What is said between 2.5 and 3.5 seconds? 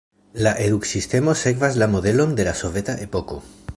soveta epoko.